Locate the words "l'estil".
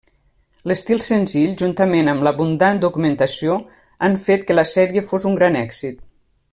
0.69-1.01